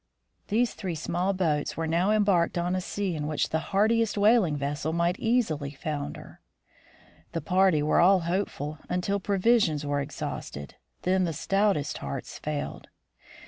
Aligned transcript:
These 0.47 0.73
three 0.73 0.95
small 0.95 1.31
boats 1.31 1.77
were 1.77 1.85
now 1.85 2.09
embarked 2.09 2.57
on 2.57 2.75
a 2.75 2.81
sea 2.81 3.13
in 3.15 3.27
which 3.27 3.49
the 3.49 3.59
hardiest 3.69 4.17
whaling 4.17 4.57
vessel 4.57 4.93
might 4.93 5.15
easily 5.19 5.69
founder. 5.69 6.41
The 7.33 7.41
party 7.41 7.83
were 7.83 7.99
all 7.99 8.21
hopeful 8.21 8.79
until 8.89 9.19
provisions 9.19 9.85
were 9.85 9.99
ex 9.99 10.19
hausted; 10.19 10.71
then 11.03 11.25
the 11.25 11.33
stoutest 11.33 11.99
hearts 11.99 12.39
failed. 12.39 12.87